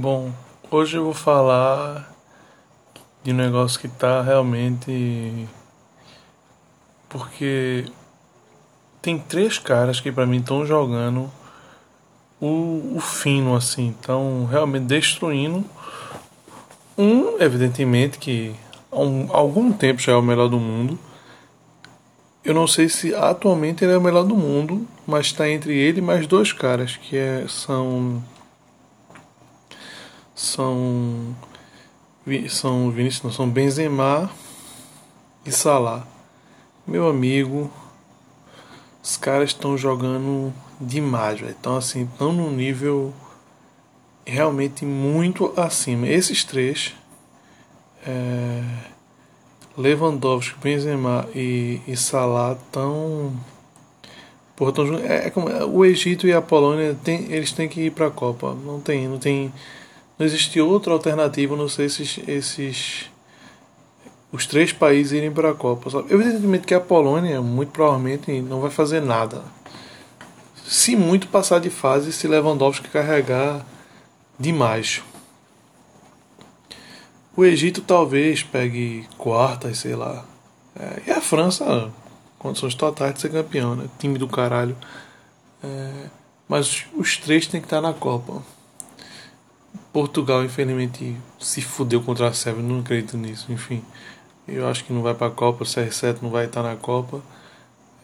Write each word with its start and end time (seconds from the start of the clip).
Bom, 0.00 0.30
hoje 0.70 0.96
eu 0.96 1.02
vou 1.02 1.12
falar 1.12 2.14
de 3.24 3.32
um 3.32 3.34
negócio 3.34 3.80
que 3.80 3.88
tá 3.88 4.22
realmente. 4.22 5.48
Porque 7.08 7.84
tem 9.02 9.18
três 9.18 9.58
caras 9.58 9.98
que 9.98 10.12
para 10.12 10.24
mim 10.24 10.36
estão 10.36 10.64
jogando 10.64 11.28
o, 12.40 12.92
o 12.94 13.00
fino, 13.00 13.56
assim, 13.56 13.90
estão 13.90 14.46
realmente 14.46 14.84
destruindo. 14.84 15.64
Um, 16.96 17.42
evidentemente, 17.42 18.20
que 18.20 18.54
há 18.92 19.00
um, 19.00 19.26
algum 19.32 19.72
tempo 19.72 20.00
já 20.00 20.12
é 20.12 20.14
o 20.14 20.22
melhor 20.22 20.48
do 20.48 20.60
mundo. 20.60 20.96
Eu 22.44 22.54
não 22.54 22.68
sei 22.68 22.88
se 22.88 23.12
atualmente 23.16 23.84
ele 23.84 23.94
é 23.94 23.98
o 23.98 24.00
melhor 24.00 24.22
do 24.22 24.36
mundo, 24.36 24.86
mas 25.04 25.26
está 25.26 25.50
entre 25.50 25.76
ele 25.76 25.98
e 25.98 26.02
mais 26.02 26.24
dois 26.28 26.52
caras 26.52 26.96
que 26.96 27.16
é, 27.16 27.46
são 27.48 28.22
são 30.38 31.34
são 32.48 32.90
Vinícius, 32.90 33.24
não, 33.24 33.32
são 33.32 33.50
Benzema 33.50 34.30
e 35.44 35.50
Salah. 35.50 36.06
Meu 36.86 37.08
amigo, 37.08 37.70
os 39.02 39.16
caras 39.16 39.50
estão 39.50 39.76
jogando 39.76 40.52
demais, 40.80 41.40
velho. 41.40 41.56
Então 41.58 41.76
assim, 41.76 42.04
estão 42.04 42.32
num 42.32 42.52
nível 42.52 43.12
realmente 44.24 44.84
muito 44.84 45.52
acima. 45.56 46.06
Esses 46.06 46.44
três 46.44 46.94
é, 48.06 48.62
Lewandowski, 49.76 50.56
Benzema 50.62 51.28
e, 51.34 51.80
e 51.86 51.96
Salah 51.96 52.52
estão 52.52 53.32
Porra, 54.54 54.72
tão, 54.72 54.98
é, 54.98 55.26
é 55.26 55.30
como, 55.30 55.48
o 55.48 55.84
Egito 55.84 56.26
e 56.26 56.32
a 56.32 56.42
Polônia 56.42 56.96
tem, 57.02 57.32
eles 57.32 57.52
têm 57.52 57.68
que 57.68 57.82
ir 57.82 57.90
para 57.90 58.06
a 58.06 58.10
Copa. 58.10 58.54
Não 58.54 58.80
tem, 58.80 59.08
não 59.08 59.18
tem 59.18 59.52
não 60.18 60.26
existe 60.26 60.60
outra 60.60 60.92
alternativa 60.92 61.56
não 61.56 61.68
sei 61.68 61.86
esses, 61.86 62.18
esses 62.26 63.10
os 64.32 64.46
três 64.46 64.72
países 64.72 65.12
irem 65.12 65.30
para 65.30 65.50
a 65.50 65.54
Copa. 65.54 65.90
Sabe? 65.90 66.12
Evidentemente 66.12 66.66
que 66.66 66.74
a 66.74 66.80
Polônia 66.80 67.40
muito 67.40 67.70
provavelmente 67.70 68.40
não 68.42 68.60
vai 68.60 68.70
fazer 68.70 69.00
nada. 69.00 69.42
Se 70.66 70.94
muito 70.96 71.28
passar 71.28 71.60
de 71.60 71.70
fase, 71.70 72.12
se 72.12 72.28
Lewandowski 72.28 72.88
carregar 72.88 73.64
demais. 74.38 75.02
O 77.34 77.44
Egito 77.44 77.80
talvez 77.80 78.42
pegue 78.42 79.06
quartas, 79.16 79.78
sei 79.78 79.94
lá. 79.94 80.24
É, 80.76 81.02
e 81.06 81.10
a 81.10 81.20
França, 81.20 81.90
condições 82.38 82.74
totais 82.74 83.14
de 83.14 83.20
ser 83.20 83.30
campeão, 83.30 83.74
né? 83.74 83.88
Time 83.98 84.18
do 84.18 84.28
caralho. 84.28 84.76
É, 85.62 86.06
mas 86.46 86.84
os 86.94 87.16
três 87.16 87.46
têm 87.46 87.60
que 87.60 87.66
estar 87.66 87.80
na 87.80 87.94
Copa. 87.94 88.42
Portugal, 89.92 90.44
infelizmente, 90.44 91.16
se 91.38 91.62
fudeu 91.62 92.02
contra 92.02 92.28
a 92.28 92.32
Sérvia, 92.32 92.62
não 92.62 92.80
acredito 92.80 93.16
nisso. 93.16 93.50
Enfim, 93.50 93.82
eu 94.46 94.68
acho 94.68 94.84
que 94.84 94.92
não 94.92 95.02
vai 95.02 95.14
para 95.14 95.28
a 95.28 95.30
Copa, 95.30 95.64
o 95.64 95.66
CR7 95.66 96.18
não 96.22 96.30
vai 96.30 96.46
estar 96.46 96.62
na 96.62 96.76
Copa. 96.76 97.20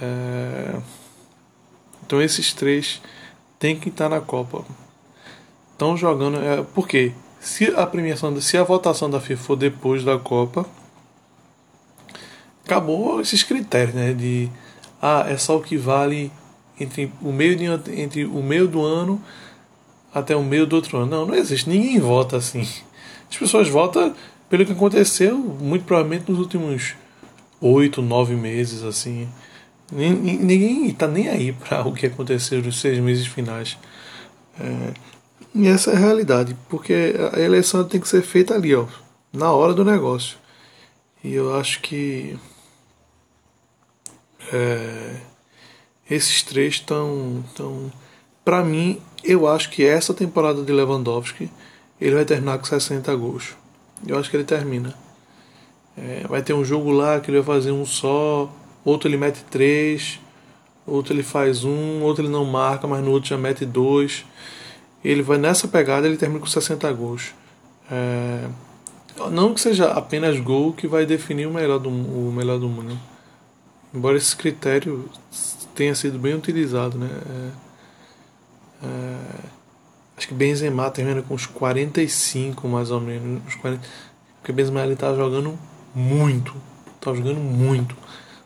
É... 0.00 0.80
Então, 2.04 2.20
esses 2.20 2.52
três 2.52 3.00
têm 3.58 3.78
que 3.78 3.88
estar 3.88 4.08
na 4.08 4.20
Copa. 4.20 4.64
Estão 5.72 5.96
jogando. 5.96 6.38
É... 6.38 6.62
Por 6.62 6.86
quê? 6.86 7.12
Se 7.40 7.66
a 7.74 7.86
premiação, 7.86 8.40
se 8.40 8.56
a 8.56 8.64
votação 8.64 9.08
da 9.08 9.20
FIFA 9.20 9.42
for 9.42 9.56
depois 9.56 10.04
da 10.04 10.18
Copa, 10.18 10.66
acabou 12.64 13.20
esses 13.20 13.42
critérios, 13.42 13.94
né? 13.94 14.12
De 14.12 14.50
ah, 15.00 15.24
é 15.28 15.36
só 15.36 15.56
o 15.56 15.62
que 15.62 15.76
vale 15.76 16.32
entre 16.78 17.12
o 17.22 17.32
meio 17.32 17.56
de, 17.56 17.64
entre 18.00 18.24
o 18.24 18.42
meio 18.42 18.66
do 18.68 18.84
ano 18.84 19.22
até 20.12 20.34
o 20.36 20.42
meio 20.42 20.66
do 20.66 20.76
outro 20.76 20.98
ano. 20.98 21.10
Não, 21.10 21.26
não 21.26 21.34
existe. 21.34 21.68
Ninguém 21.68 21.98
vota 21.98 22.36
assim. 22.36 22.66
As 23.30 23.36
pessoas 23.36 23.68
votam 23.68 24.14
pelo 24.48 24.64
que 24.64 24.72
aconteceu, 24.72 25.36
muito 25.36 25.84
provavelmente 25.84 26.30
nos 26.30 26.40
últimos 26.40 26.94
oito, 27.60 28.00
nove 28.00 28.34
meses, 28.34 28.82
assim. 28.82 29.28
Ninguém 29.90 30.88
está 30.88 31.06
nem 31.06 31.28
aí 31.28 31.52
para 31.52 31.86
o 31.86 31.92
que 31.92 32.06
aconteceu 32.06 32.62
nos 32.62 32.80
seis 32.80 32.98
meses 32.98 33.26
finais. 33.26 33.78
É, 34.58 34.94
e 35.54 35.66
essa 35.66 35.90
é 35.90 35.96
a 35.96 35.98
realidade, 35.98 36.56
porque 36.68 37.14
a 37.32 37.40
eleição 37.40 37.84
tem 37.84 38.00
que 38.00 38.08
ser 38.08 38.22
feita 38.22 38.54
ali, 38.54 38.74
ó, 38.74 38.86
na 39.32 39.50
hora 39.52 39.74
do 39.74 39.84
negócio. 39.84 40.36
E 41.22 41.34
eu 41.34 41.56
acho 41.56 41.80
que 41.80 42.38
é, 44.52 45.16
esses 46.10 46.42
três 46.42 46.74
estão. 46.74 47.44
Tão, 47.54 47.90
para 48.48 48.64
mim, 48.64 48.98
eu 49.22 49.46
acho 49.46 49.68
que 49.68 49.84
essa 49.84 50.14
temporada 50.14 50.62
de 50.62 50.72
Lewandowski 50.72 51.50
ele 52.00 52.14
vai 52.14 52.24
terminar 52.24 52.56
com 52.56 52.64
60 52.64 53.14
gols. 53.14 53.54
Eu 54.06 54.18
acho 54.18 54.30
que 54.30 54.38
ele 54.38 54.44
termina. 54.44 54.94
É, 55.94 56.24
vai 56.26 56.40
ter 56.40 56.54
um 56.54 56.64
jogo 56.64 56.90
lá 56.90 57.20
que 57.20 57.30
ele 57.30 57.42
vai 57.42 57.56
fazer 57.56 57.72
um 57.72 57.84
só, 57.84 58.50
outro 58.82 59.06
ele 59.06 59.18
mete 59.18 59.44
três, 59.50 60.18
outro 60.86 61.12
ele 61.12 61.22
faz 61.22 61.62
um, 61.62 62.00
outro 62.00 62.24
ele 62.24 62.32
não 62.32 62.46
marca, 62.46 62.86
mas 62.86 63.04
no 63.04 63.10
outro 63.10 63.28
já 63.28 63.36
mete 63.36 63.66
dois. 63.66 64.24
Ele 65.04 65.20
vai 65.20 65.36
nessa 65.36 65.68
pegada, 65.68 66.06
ele 66.06 66.16
termina 66.16 66.40
com 66.40 66.46
60 66.46 66.90
gols. 66.94 67.34
É, 67.90 68.48
não 69.30 69.52
que 69.52 69.60
seja 69.60 69.90
apenas 69.90 70.40
gol 70.40 70.72
que 70.72 70.88
vai 70.88 71.04
definir 71.04 71.44
o 71.44 71.52
melhor 71.52 71.78
do, 71.78 71.90
o 71.90 72.32
melhor 72.34 72.58
do 72.58 72.66
mundo. 72.66 72.98
Embora 73.92 74.16
esse 74.16 74.34
critério 74.34 75.04
tenha 75.74 75.94
sido 75.94 76.18
bem 76.18 76.32
utilizado, 76.32 76.96
né? 76.96 77.10
É, 77.12 77.67
é, 78.82 79.44
acho 80.16 80.28
que 80.28 80.34
Benzema 80.34 80.90
termina 80.90 81.22
com 81.22 81.34
uns 81.34 81.46
45 81.46 82.68
mais 82.68 82.90
ou 82.90 83.00
menos. 83.00 83.42
Uns 83.46 83.54
40, 83.56 83.82
porque 84.40 84.52
Benzema 84.52 84.80
ele 84.80 84.96
tá 84.96 85.14
jogando 85.14 85.58
muito. 85.94 86.54
Tá 87.00 87.12
jogando 87.14 87.40
muito. 87.40 87.96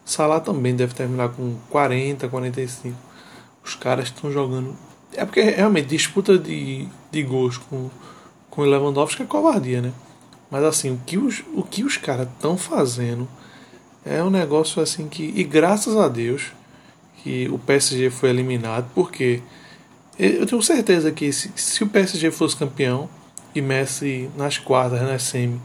Salah 0.04 0.40
também 0.40 0.74
deve 0.74 0.94
terminar 0.94 1.30
com 1.30 1.56
40, 1.70 2.28
45. 2.28 2.96
Os 3.64 3.74
caras 3.74 4.06
estão 4.06 4.30
jogando. 4.30 4.76
É 5.14 5.24
porque 5.24 5.42
realmente 5.42 5.88
disputa 5.88 6.38
de, 6.38 6.88
de 7.10 7.22
gols 7.22 7.58
com, 7.58 7.90
com 8.50 8.62
o 8.62 8.64
Lewandowski 8.64 9.22
é 9.22 9.26
covardia, 9.26 9.80
né? 9.80 9.92
Mas 10.50 10.64
assim, 10.64 10.92
o 10.92 11.00
que 11.06 11.16
os, 11.16 11.42
o 11.54 11.62
que 11.62 11.84
os 11.84 11.96
caras 11.96 12.28
estão 12.28 12.58
fazendo 12.58 13.28
é 14.04 14.22
um 14.22 14.30
negócio 14.30 14.82
assim 14.82 15.08
que. 15.08 15.32
E 15.34 15.44
graças 15.44 15.96
a 15.96 16.08
Deus 16.08 16.52
que 17.22 17.48
o 17.50 17.58
PSG 17.58 18.10
foi 18.10 18.30
eliminado, 18.30 18.90
porque 18.94 19.40
eu 20.18 20.46
tenho 20.46 20.62
certeza 20.62 21.10
que 21.10 21.32
se, 21.32 21.50
se 21.56 21.82
o 21.82 21.86
PSG 21.86 22.30
fosse 22.30 22.56
campeão 22.56 23.08
e 23.54 23.60
Messi 23.60 24.30
nas 24.36 24.58
quartas, 24.58 25.00
na 25.02 25.18
semi 25.18 25.60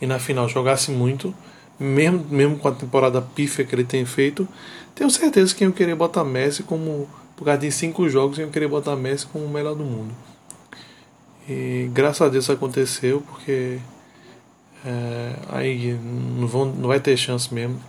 e 0.00 0.06
na 0.06 0.18
final 0.18 0.48
jogasse 0.48 0.90
muito, 0.90 1.34
mesmo, 1.78 2.24
mesmo 2.30 2.58
com 2.58 2.68
a 2.68 2.72
temporada 2.72 3.20
pífia 3.20 3.64
que 3.64 3.74
ele 3.74 3.84
tem 3.84 4.04
feito, 4.04 4.46
tenho 4.94 5.10
certeza 5.10 5.54
que 5.54 5.64
iam 5.64 5.72
querer 5.72 5.94
botar 5.94 6.24
Messi 6.24 6.62
como. 6.62 7.08
Por 7.34 7.46
causa 7.46 7.60
de 7.60 7.72
cinco 7.72 8.08
jogos, 8.08 8.38
iam 8.38 8.50
querer 8.50 8.68
botar 8.68 8.94
Messi 8.94 9.26
como 9.26 9.44
o 9.44 9.48
melhor 9.48 9.74
do 9.74 9.82
mundo. 9.82 10.14
E 11.48 11.90
graças 11.92 12.22
a 12.22 12.28
Deus 12.28 12.48
aconteceu, 12.48 13.20
porque 13.22 13.78
é, 14.84 15.32
aí 15.48 15.92
não, 15.94 16.46
vão, 16.46 16.66
não 16.66 16.88
vai 16.88 17.00
ter 17.00 17.16
chance 17.16 17.52
mesmo. 17.52 17.80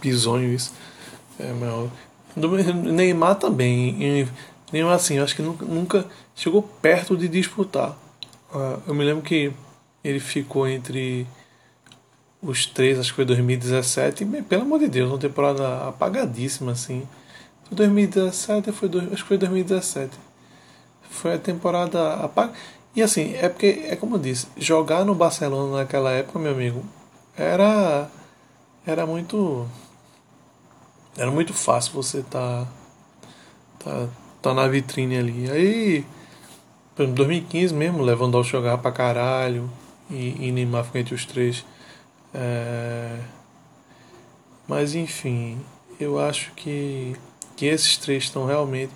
Pisonho 0.00 0.52
isso. 0.52 0.72
É, 1.38 1.52
mas 1.52 1.90
Neymar 2.36 3.36
também. 3.36 4.28
Neymar, 4.72 4.94
assim, 4.94 5.18
acho 5.18 5.36
que 5.36 5.42
nunca, 5.42 6.06
chegou 6.34 6.62
perto 6.62 7.16
de 7.16 7.28
disputar. 7.28 7.90
Uh, 8.52 8.80
eu 8.86 8.94
me 8.94 9.04
lembro 9.04 9.22
que 9.22 9.52
ele 10.02 10.20
ficou 10.20 10.68
entre 10.68 11.26
os 12.42 12.66
três, 12.66 12.98
acho 12.98 13.10
que 13.10 13.16
foi 13.16 13.24
2017, 13.24 14.24
e, 14.24 14.42
pelo 14.42 14.62
amor 14.62 14.78
de 14.78 14.88
Deus, 14.88 15.10
uma 15.10 15.18
temporada 15.18 15.88
apagadíssima, 15.88 16.72
assim. 16.72 17.06
Foi 17.64 17.76
2017, 17.76 18.72
foi, 18.72 18.88
acho 19.12 19.22
que 19.22 19.28
foi 19.28 19.38
2017. 19.38 20.12
Foi 21.10 21.34
a 21.34 21.38
temporada 21.38 22.14
apagada. 22.14 22.56
E 22.94 23.02
assim, 23.02 23.34
é 23.34 23.48
porque, 23.48 23.86
é 23.88 23.96
como 23.96 24.16
eu 24.16 24.20
disse, 24.20 24.46
jogar 24.56 25.04
no 25.04 25.14
Barcelona 25.14 25.78
naquela 25.78 26.12
época, 26.12 26.38
meu 26.38 26.52
amigo, 26.52 26.84
era, 27.36 28.08
era 28.86 29.04
muito 29.04 29.66
era 31.16 31.30
muito 31.30 31.52
fácil 31.52 31.92
você 31.92 32.22
tá, 32.22 32.66
tá, 33.78 34.08
tá 34.42 34.54
na 34.54 34.66
vitrine 34.66 35.16
ali. 35.16 35.50
Aí, 35.50 36.06
em 36.98 37.12
2015 37.12 37.74
mesmo, 37.74 38.02
Lewandowski 38.02 38.52
jogava 38.52 38.80
pra 38.80 38.92
caralho 38.92 39.70
e, 40.10 40.46
e 40.48 40.52
Neymar 40.52 40.84
ficou 40.84 41.00
entre 41.00 41.14
os 41.14 41.24
três. 41.24 41.64
É... 42.32 43.18
Mas 44.66 44.94
enfim, 44.94 45.58
eu 46.00 46.18
acho 46.18 46.52
que, 46.52 47.14
que 47.56 47.66
esses 47.66 47.96
três 47.96 48.24
estão 48.24 48.46
realmente. 48.46 48.92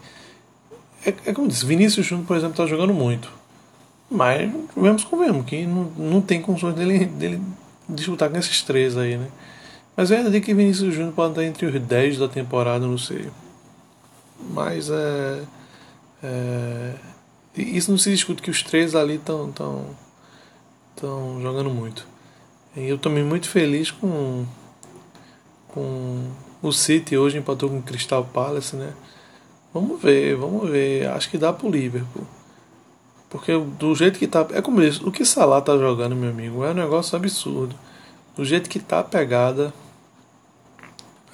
É, 1.05 1.15
é 1.27 1.33
como 1.33 1.49
disse, 1.49 1.65
Vinícius 1.65 2.07
Júnior, 2.07 2.27
por 2.27 2.37
exemplo, 2.37 2.55
está 2.55 2.67
jogando 2.67 2.95
muito. 2.95 3.31
Mas 4.11 4.51
vemos 4.77 5.05
com 5.05 5.17
mesmo, 5.17 5.45
que 5.45 5.67
não, 5.67 5.85
não 5.97 6.21
tem 6.21 6.41
condições 6.41 6.75
dele, 6.75 7.05
dele 7.05 7.43
disputar 7.89 8.31
com 8.31 8.39
esses 8.39 8.63
três 8.63 8.97
aí, 8.97 9.17
né? 9.17 9.29
Mas 9.99 10.13
eu 10.13 10.17
ainda 10.17 10.31
digo 10.31 10.47
que 10.47 10.55
Vinícius 10.55 10.95
Júnior 10.95 11.13
pode 11.13 11.33
estar 11.33 11.43
entre 11.43 11.67
os 11.67 11.75
10 11.75 12.19
da 12.19 12.29
temporada, 12.29 12.87
não 12.87 12.97
sei. 12.97 13.29
Mas 14.55 14.89
é, 14.89 15.43
é, 16.23 16.95
isso 17.57 17.91
não 17.91 17.99
se 17.99 18.09
discute 18.09 18.41
que 18.41 18.49
os 18.49 18.63
três 18.63 18.95
ali 18.95 19.17
estão 19.17 19.51
tão, 19.51 19.87
tão 20.95 21.43
jogando 21.43 21.69
muito. 21.69 22.07
E 22.77 22.89
eu 22.89 22.97
também 22.97 23.25
muito 23.25 23.49
feliz 23.49 23.91
com, 23.91 24.47
com 25.67 26.31
o 26.63 26.71
City 26.71 27.17
hoje 27.17 27.37
empatou 27.37 27.69
com 27.69 27.79
o 27.79 27.83
Crystal 27.83 28.25
Palace, 28.25 28.77
né? 28.77 28.93
Vamos 29.75 30.01
ver, 30.01 30.37
vamos 30.37 30.71
ver. 30.71 31.09
Acho 31.09 31.29
que 31.29 31.37
dá 31.37 31.53
pro 31.53 31.69
Liverpool. 31.69 32.25
Porque 33.29 33.51
do 33.59 33.97
jeito 33.97 34.17
que 34.17 34.29
tá. 34.29 34.47
É 34.53 34.63
como 34.63 34.81
isso. 34.81 35.09
O 35.09 35.11
que 35.11 35.25
Salah 35.25 35.61
tá 35.61 35.77
jogando, 35.77 36.15
meu 36.15 36.31
amigo, 36.31 36.63
é 36.63 36.71
um 36.71 36.75
negócio 36.75 37.17
absurdo. 37.17 37.75
Do 38.37 38.45
jeito 38.45 38.71
que 38.71 38.79
tá 38.79 39.01
a 39.01 39.05
pegada. 39.05 39.75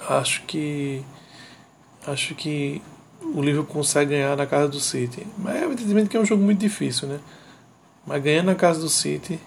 Acho 0.07 0.43
que. 0.43 1.03
Acho 2.07 2.35
que 2.35 2.81
o 3.21 3.41
Liverpool 3.41 3.73
consegue 3.73 4.11
ganhar 4.11 4.35
na 4.37 4.45
casa 4.45 4.67
do 4.67 4.79
City. 4.79 5.25
Mas 5.37 5.61
evidentemente 5.63 6.09
que 6.09 6.17
é 6.17 6.19
um 6.19 6.25
jogo 6.25 6.43
muito 6.43 6.59
difícil, 6.59 7.07
né? 7.07 7.19
Mas 8.05 8.21
ganhando 8.21 8.47
na 8.47 8.55
casa 8.55 8.79
do 8.79 8.89
City, 8.89 9.39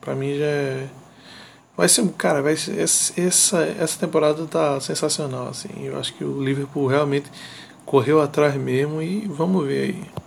pra 0.00 0.14
mim 0.14 0.36
já 0.36 0.44
é. 0.44 0.88
Vai 1.76 1.88
ser, 1.88 2.08
cara, 2.12 2.40
vai 2.40 2.56
ser, 2.56 2.78
essa, 2.78 3.62
essa 3.62 3.98
temporada 3.98 4.46
tá 4.46 4.80
sensacional, 4.80 5.48
assim. 5.48 5.68
Eu 5.82 5.98
acho 5.98 6.14
que 6.14 6.24
o 6.24 6.42
Liverpool 6.42 6.86
realmente 6.86 7.30
correu 7.84 8.20
atrás 8.20 8.54
mesmo 8.54 9.02
e 9.02 9.26
vamos 9.26 9.66
ver 9.66 9.82
aí. 9.82 10.23